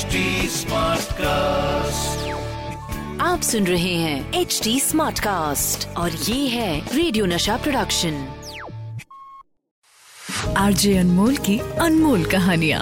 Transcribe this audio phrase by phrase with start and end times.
[0.00, 2.20] HD Smartcast.
[3.20, 8.28] आप सुन रहे हैं एच डी स्मार्ट कास्ट और ये है रेडियो नशा प्रोडक्शन
[10.56, 12.78] आरजे अनमोल की अनमोल कहानिया।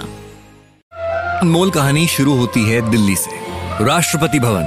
[1.39, 3.31] अनमोल कहानी शुरू होती है दिल्ली से।
[3.85, 4.63] राष्ट्रपति भवन।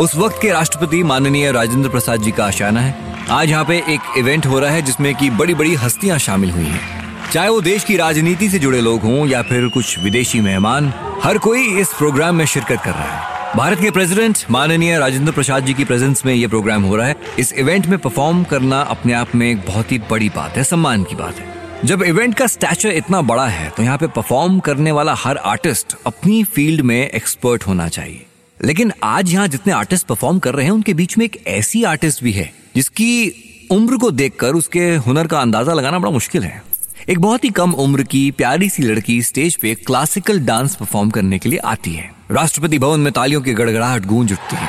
[0.00, 4.00] उस वक्त के राष्ट्रपति माननीय राजेंद्र प्रसाद जी का आशाना है। आज यहाँ पे एक
[4.18, 6.91] इवेंट हो रहा है जिसमें की बड़ी बड़ी हस्तियाँ शामिल हुई हैं।
[7.32, 10.92] चाहे वो देश की राजनीति से जुड़े लोग हों या फिर कुछ विदेशी मेहमान,
[11.22, 15.64] हर कोई इस प्रोग्राम में शिरकत कर रहा है। भारत के प्रेसिडेंट, माननीय राजेंद्र प्रसाद
[15.66, 19.12] जी की प्रेजेंस में ये प्रोग्राम हो रहा है। इस इवेंट में परफॉर्म करना अपने
[19.12, 21.46] आप में एक बहुत ही बड़ी बात है, सम्मान की बात है।
[21.84, 25.96] जब इवेंट का स्टैचर इतना बड़ा है तो यहाँ पे परफॉर्म करने वाला हर आर्टिस्ट
[26.06, 28.26] अपनी फ़ील्ड में एक्सपर्ट होना चाहिए।
[28.60, 32.22] लेकिन आज यहाँ जितने आर्टिस्ट परफॉर्म कर रहे हैं, उनके बीच में एक ऐसी आर्टिस्ट
[32.24, 36.62] भी है, जिसकी उम्र को देखकर उसके हुनर का अंदाज़ा लगाना बड़ा मुश्किल है।
[37.08, 41.38] एक बहुत ही कम उम्र की प्यारी सी लड़की स्टेज पे क्लासिकल डांस परफॉर्म करने
[41.38, 44.68] के लिए आती है। राष्ट्रपति भवन में तालियों की गड़गड़ाहट गूंज उठती है।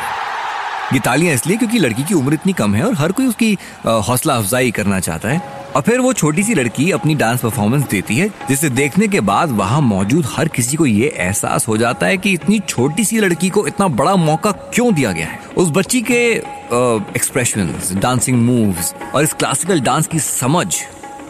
[0.94, 4.36] ये तालियाँ इसलिए क्योंकि लड़की की उम्र इतनी कम है और हर कोई उसकी हौसला
[4.36, 5.42] अफजाई करना चाहता है।
[5.76, 9.52] और फिर वो छोटी सी लड़की अपनी डांस परफॉर्मेंस देती है, जिसे देखने के बाद
[9.52, 13.50] वहाँ मौजूद हर किसी को ये एहसास हो जाता है कि इतनी छोटी सी लड़की
[13.50, 15.40] को इतना बड़ा मौका क्यों दिया गया है?
[15.58, 16.24] उस बच्ची के
[17.16, 20.68] एक्सप्रेशन डांसिंग मूव्स और इस क्लासिकल डांस की समझ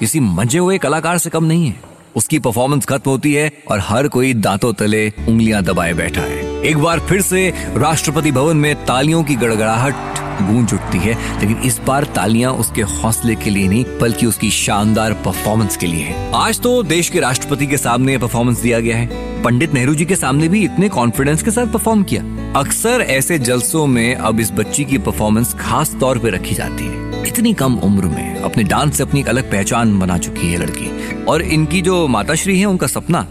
[0.04, 1.76] किसी मंजे हुए कलाकार से कम नहीं है।
[2.16, 6.78] उसकी परफॉर्मेंस खत्म होती है और हर कोई दांतों तले उंगलियाँ दबाए बैठा है। एक
[6.78, 12.04] बार फिर से राष्ट्रपति भवन में तालियों की गड़गड़ाहट गूंज उठती है, लेकिन इस बार
[12.06, 16.84] तालियाँ उसके हौसले के लिए नहीं, बल्कि उसकी शानदार परफॉर्मेंस के लिए है। आज तो
[16.84, 20.64] देश के राष्ट्रपति के सामने परफॉर्मेंस दिया गया है। पंडित नेहरू जी के सामने भी
[20.66, 22.24] इतने कॉन्फिडेंस के साथ परफॉर्म किया।
[22.60, 27.28] अक्सर ऐसे जलसों में अब इस बच्ची की परफॉर्मेंस खास तौर पर रखी जाती है।
[27.28, 31.24] इतनी कम उम्र में। अपने डांस से अपनी एक अलग पहचान बना चुकी है लड़की।
[31.26, 33.22] और इनकी जो माताश्री है, उनका सपना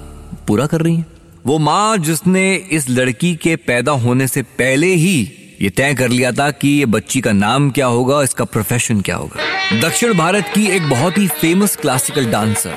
[0.48, 1.04] पूरा कर रही है।
[1.46, 5.16] वो माँ जिसने इस लड़की के पैदा होने से पहले ही
[5.60, 9.16] ये तय कर लिया था कि ये बच्ची का नाम क्या होगा इसका प्रोफेशन क्या
[9.16, 12.74] होगा। दक्षिण भारत की एक बहुत ही फ़ेमस क्लासिकल डांसर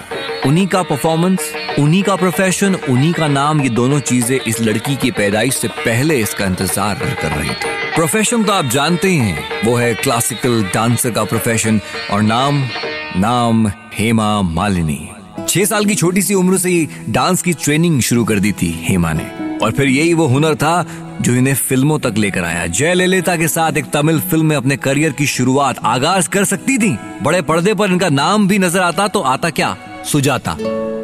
[0.48, 5.12] उन्हीं का परफॉर्मेंस उन्हीं का प्रोफेशन उन्हीं का नाम, ये दोनों चीज़ें इस लड़की की
[5.14, 9.76] पैदाइश से पहले इसका इंतज़ार कर रही थी। प्रोफेशन तो आप जानते ही हैं। वो
[9.76, 11.80] है क्लासिकल डांसर का प्रोफेशन
[12.12, 12.58] और नाम
[13.18, 14.98] नाम हेमा मालिनी।
[15.48, 18.72] छह साल की छोटी सी उम्र से ही डांस की ट्रेनिंग शुरू कर दी थी
[18.82, 20.86] हेमा ने। और फिर यही वो हुनर था
[21.22, 24.78] जो इन्हें फ़िल्मों तक लेकर आया। जय ललिता के साथ एक तमिल फ़िल्म में अपने
[24.78, 29.08] करियर की शुरुआत आगाज़ कर सकती थी। बड़े पर्दे पर इनका नाम भी नज़र आता
[29.08, 29.76] तो आता क्या?
[30.06, 30.52] सुजाता।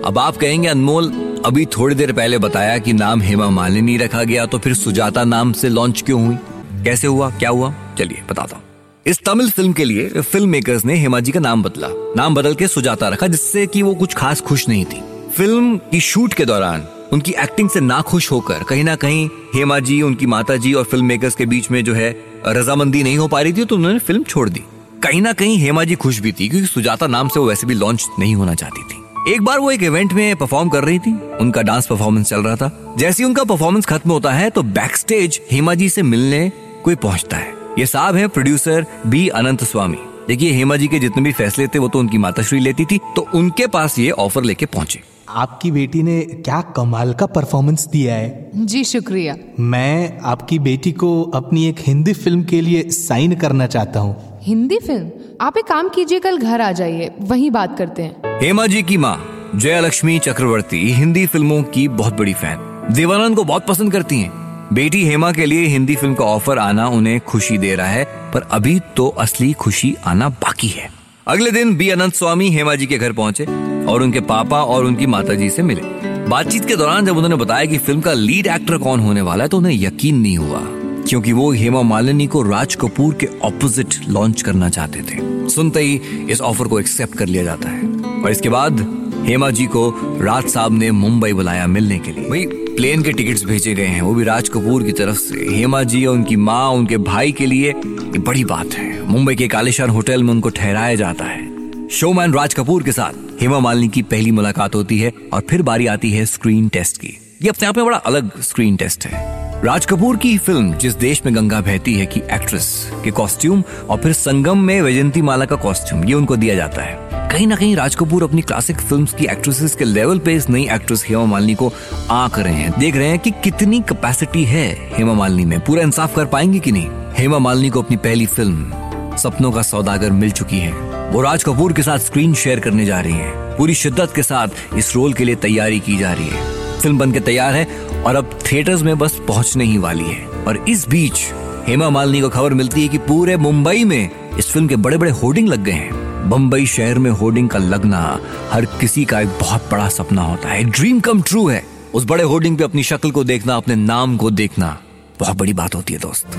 [0.05, 1.11] अब आप कहेंगे, अनमोल,
[1.45, 5.51] अभी थोड़ी देर पहले बताया कि नाम हेमा मालिनी रखा गया तो फिर सुजाता नाम
[5.53, 6.37] से लॉन्च क्यों हुई?
[6.83, 7.73] कैसे हुआ, क्या हुआ?
[7.99, 8.63] चलिए, बताता हूँ।
[9.05, 11.87] इस तमिल फ़िल्म के लिए फ़िल्म मेकर्स ने हेमा जी का नाम बदला।
[12.17, 15.01] नाम बदल के सुजाता रखा, जिससे कि वो कुछ खास खुश नहीं थी।
[15.37, 20.01] फ़िल्म की शूट के दौरान उनकी एक्टिंग से नाखुश होकर कहीं ना कहीं हेमा जी
[20.01, 22.11] उनकी माता जी और फ़िल्म मेकर्स के बीच में जो है
[22.47, 24.63] रजामंदी नहीं हो पा रही थी तो उन्होंने फ़िल्म छोड़ दी।
[25.03, 27.73] कहीं ना कहीं हेमा जी खुश भी थी, क्योंकि सुजाता नाम से वो वैसे भी
[27.73, 31.11] लॉन्च नहीं होना चाहती थी। एक बार वो एक इवेंट में परफॉर्म कर रही थी।
[31.41, 34.97] उनका डांस परफॉर्मेंस चल रहा था। जैसे ही उनका परफॉर्मेंस खत्म होता है तो बैक
[34.97, 39.97] स्टेज हेमा जी से मिलने कोई पहुँचता है। ये साहब है प्रोड्यूसर बी अनंत स्वामी।
[40.27, 43.25] देखिए हेमा जी के जितने भी फैसले थे वो तो उनकी माताश्री लेती थी तो
[43.35, 44.99] उनके पास ये ऑफ़र लेके पहुँचे।
[45.29, 48.51] आपकी बेटी ने क्या कमाल का परफॉर्मेंस दिया है?
[48.55, 53.99] जी शुक्रिया। मैं आपकी बेटी को अपनी एक हिंदी फ़िल्म के लिए साइन करना चाहता
[53.99, 55.09] हूँ। हिंदी फ़िल्म
[55.41, 58.97] आप एक काम कीजिए कल घर आ जाइए। वहीं बात करते हैं। हेमा जी की
[58.97, 59.17] माँ
[59.55, 64.40] जयलक्ष्मी चक्रवर्ती हिंदी फ़िल्मों की बहुत बड़ी फ़ैन देवानंद को बहुत पसंद करती हैं।
[64.73, 68.41] बेटी हेमा के लिए हिंदी फ़िल्म का ऑफ़र आना उन्हें खुशी दे रहा है, पर
[68.51, 70.89] अभी तो असली खुशी आना बाकी है।
[71.27, 73.45] अगले दिन बी अनंत स्वामी हेमा जी के घर पहुँचे
[73.85, 75.81] और उनके पापा और उनकी माता जी से मिले।
[76.29, 79.49] बातचीत के दौरान जब उन्होंने बताया कि फ़िल्म का लीड एक्टर कौन होने वाला है
[79.49, 80.61] तो उन्हें यकीन नहीं हुआ,
[81.07, 86.25] क्योंकि वो हेमा मालिनी को राज कपूर के ऑपोजिट लॉन्च करना चाहते थे। सुनते ही
[86.29, 87.89] इस ऑफ़र को एक्सेप्ट कर लिया जाता है।
[88.23, 88.79] और इसके बाद
[89.21, 89.89] हेमा जी को
[90.21, 94.01] राज साहब ने मुंबई बुलाया मिलने के लिए। भाई प्लेन के टिकट्स भेजे गए हैं,
[94.01, 97.45] वो भी राज कपूर की तरफ़ से। हेमा जी और उनकी माँ, उनके भाई के
[97.45, 102.33] लिए ये बड़ी बात है। मुंबई के कालिशान होटल में उनको ठहराया जाता है। शोमैन
[102.33, 106.11] राज कपूर के साथ हेमा मालिनी की पहली मुलाकात होती है और फिर बारी आती
[106.11, 110.17] है स्क्रीन टेस्ट की। ये अपने आप में बड़ा अलग स्क्रीन टेस्ट है। राज कपूर
[110.17, 114.57] की फ़िल्म जिस देश में गंगा बहती है की एक्ट्रेस के कॉस्ट्यूम और फिर संगम
[114.57, 118.23] में वैजंती माला का कॉस्ट्यूम ये उनको दिया जाता है। कहीं ना कहीं राज कपूर
[118.23, 121.71] अपनी क्लासिक फिल्म्स की एक्ट्रेसेस के लेवल पे इस नई एक्ट्रेस हेमा मालिनी को
[122.11, 124.65] आंक रहे हैं। देख रहे हैं कि कितनी कैपेसिटी है
[124.97, 126.87] हेमा मालिनी में। पूरा इंसाफ कर पाएँगे कि नहीं?
[127.17, 130.71] हेमा मालिनी को अपनी पहली फ़िल्म सपनों का सौदागर मिल चुकी है।
[131.11, 134.75] वो राज कपूर के साथ स्क्रीन शेयर करने जा रही है। पूरी शिद्दत के साथ
[134.77, 137.65] इस रोल के लिए तैयारी की जा रही है। फ़िल्म बन के तैयार है
[138.03, 141.25] और अब थिएटर्स में बस पहुँचने ही वाली है। और इस बीच
[141.67, 145.11] हेमा मालिनी को खबर मिलती है कि पूरे मुंबई में इस फ़िल्म के बड़े बड़े
[145.11, 148.19] होर्डिंग लग गए हैं। बम्बई शहर में होर्डिंग का लगना
[148.51, 151.63] हर किसी का एक बहुत बड़ा सपना होता है। ड्रीम कम ट्रू है।
[151.93, 154.77] उस बड़े होर्डिंग पे अपनी शक्ल को देखना, अपने नाम को देखना,
[155.19, 156.37] बहुत बड़ी बात होती है दोस्त।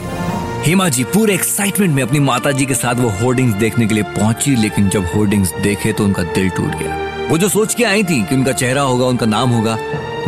[0.67, 4.03] हेमा जी पूरे एक्साइटमेंट में अपनी माता जी के साथ वो होर्डिंग्स देखने के लिए
[4.03, 8.05] पहुँची, लेकिन जब होर्डिंग्स देखे तो उनका दिल टूट गया। वो जो सोच के आई
[8.05, 9.77] थी कि उनका चेहरा होगा, उनका नाम होगा,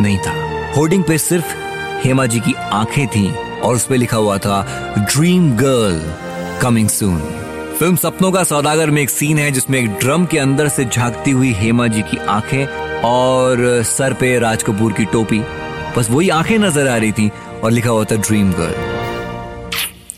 [0.01, 0.33] नहीं था।
[0.77, 1.55] होर्डिंग पे सिर्फ़
[2.03, 4.61] हेमा जी की आँखें थी और उस पर लिखा हुआ था,
[4.97, 6.01] dream girl
[6.61, 7.44] coming soon.
[7.79, 11.31] Film सपनों का सौदागर में एक सीन है जिसमें एक ड्रम के अंदर से झांकती
[11.31, 12.65] हुई हेमा जी की आँखें
[13.01, 15.39] और सर पे राज कपूर की टोपी।
[15.97, 17.31] बस वही आँखें नज़र आ रही थी
[17.63, 19.73] और लिखा हुआ था ड्रीम गर्ल।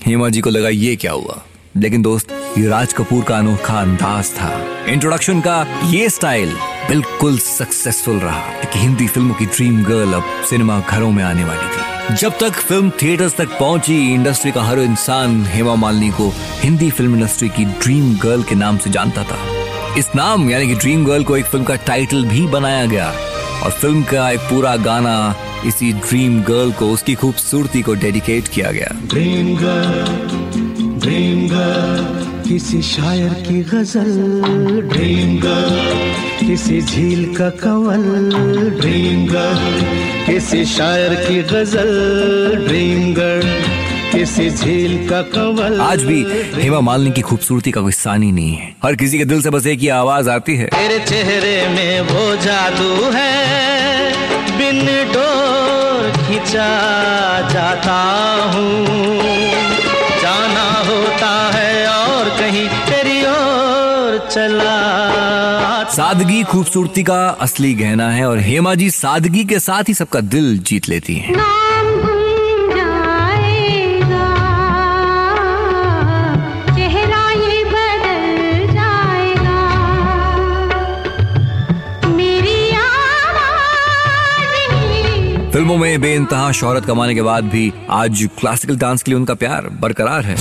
[0.05, 1.41] हेमा जी को लगा ये क्या हुआ?
[1.77, 4.51] लेकिन दोस्त, ये राज कपूर का अनोखा अंदाज था।
[4.87, 6.53] इंट्रोडक्शन का ये स्टाइल
[6.89, 8.43] बिल्कुल सक्सेसफुल रहा।
[8.75, 11.76] हिंदी फ़िल्मों की ड्रीम गर्ल अब सिनेमा घरों में आने वाली थी।
[12.15, 16.31] जब तक फ़िल्म थिएटर्स तक पहुँची इंडस्ट्री का हर इंसान हेमा मालिनी को
[16.61, 19.37] हिंदी फ़िल्म इंडस्ट्री की ड्रीम गर्ल के नाम से जानता था।
[19.97, 23.07] इस नाम, यानी कि ड्रीम गर्ल को एक फ़िल्म का टाइटल भी बनाया गया।
[23.63, 28.71] और फ़िल्म का एक पूरा गाना इसी ड्रीम गर्ल को, उसकी खूबसूरती को डेडिकेट किया
[28.71, 38.29] गया। ड्रीम गर्ल ड्रीम गर्ल किसी शायर की गज़ल। ड्रीम गर्ल किसी झील का कवल।
[38.79, 41.91] ड्रीम गर्ल किसी शायर की गज़ल
[42.65, 43.51] ड्रीम गर्ल
[44.11, 46.17] किसी झील का कवल। आज भी
[46.55, 49.67] हेमा मालिनी की खूबसूरती का कोई सानी नहीं है। हर किसी के दिल से बस
[49.67, 53.31] एक ही आवाज़ आती है। तेरे चेहरे में वो जादू है
[54.57, 56.69] बिन डोर खिंचा
[57.53, 57.99] जाता
[58.53, 58.85] हूँ।
[60.21, 64.77] जाना होता है और कहीं तेरी ओर चला
[65.97, 70.57] सादगी खूबसूरती का असली गहना है और हेमा जी सादगी के साथ ही सबका दिल
[70.59, 71.35] जीत लेती हैं।
[85.51, 89.69] फ़िल्मों में बेइंतहा शोहरत कमाने के बाद भी आज क्लासिकल डांस के लिए उनका प्यार
[89.81, 90.35] बरकरार है।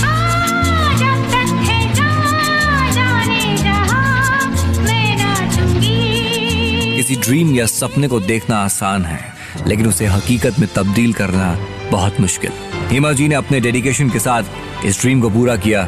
[7.07, 11.45] किसी ड्रीम या सपने को देखना आसान है लेकिन उसे हकीकत में तब्दील करना
[11.91, 12.51] बहुत मुश्किल।
[12.89, 15.83] हेमा जी ने अपने डेडिकेशन के साथ इस ड्रीम को पूरा किया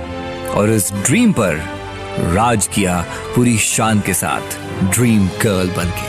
[0.56, 1.56] और इस ड्रीम पर
[2.36, 3.02] राज किया
[3.36, 4.58] पूरी शान के साथ।
[4.94, 6.08] ड्रीम गर्ल बनके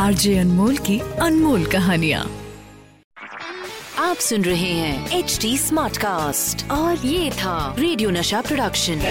[0.00, 2.24] आरजे अनमोल की अनमोल कहानियाँ।
[4.00, 9.04] आप सुन रहे हैं एच डी स्मार्ट कास्ट और ये था रेडियो नशा प्रोडक्शन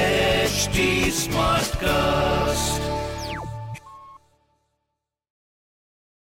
[0.51, 2.90] HD Smartcast.